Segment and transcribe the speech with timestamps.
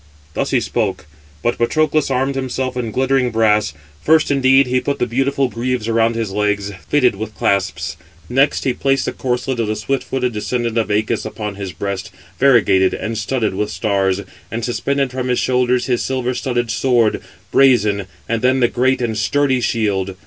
[0.33, 1.05] Thus he spoke;
[1.43, 3.71] but Patroclus armed himself in glittering brass.
[4.01, 8.73] First, indeed, he put the beautiful greaves around his legs, fitted with clasps; next he
[8.73, 12.09] placed the corslet of the swift footed descendant of Æacus upon his breast,
[12.39, 17.21] variegated, and studded with stars; and suspended from his shoulders his silver studded sword,
[17.51, 20.15] brazen, and then the great and sturdy shield.